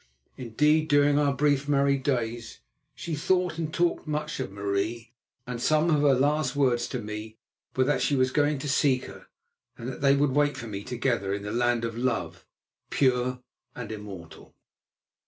Indeed, 0.35 0.87
during 0.87 1.19
our 1.19 1.31
brief 1.31 1.67
married 1.69 2.01
days, 2.01 2.59
she 2.95 3.13
thought 3.13 3.59
and 3.59 3.71
talked 3.71 4.07
much 4.07 4.39
of 4.39 4.51
Marie, 4.51 5.13
and 5.45 5.61
some 5.61 5.91
of 5.91 6.01
her 6.01 6.15
last 6.15 6.55
words 6.55 6.87
to 6.87 6.99
me 6.99 7.37
were 7.75 7.83
that 7.83 8.01
she 8.01 8.15
was 8.15 8.31
going 8.31 8.57
to 8.57 8.67
seek 8.67 9.05
her, 9.05 9.27
and 9.77 9.87
that 9.87 10.01
they 10.01 10.15
would 10.15 10.31
wait 10.31 10.57
for 10.57 10.65
me 10.65 10.83
together 10.83 11.35
in 11.35 11.43
the 11.43 11.51
land 11.51 11.85
of 11.85 11.95
love, 11.99 12.47
pure 12.89 13.43
and 13.75 13.91
immortal. 13.91 14.55